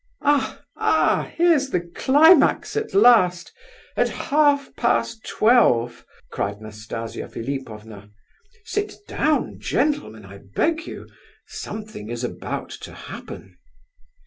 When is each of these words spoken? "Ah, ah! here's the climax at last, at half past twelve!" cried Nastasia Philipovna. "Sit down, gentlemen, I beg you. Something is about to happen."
"Ah, 0.23 0.63
ah! 0.77 1.31
here's 1.35 1.69
the 1.69 1.79
climax 1.79 2.75
at 2.75 2.95
last, 2.95 3.53
at 3.95 4.09
half 4.09 4.75
past 4.75 5.23
twelve!" 5.23 6.03
cried 6.31 6.59
Nastasia 6.59 7.29
Philipovna. 7.29 8.09
"Sit 8.65 8.95
down, 9.07 9.59
gentlemen, 9.59 10.25
I 10.25 10.39
beg 10.55 10.87
you. 10.87 11.07
Something 11.45 12.09
is 12.09 12.23
about 12.23 12.71
to 12.81 12.93
happen." 12.95 13.57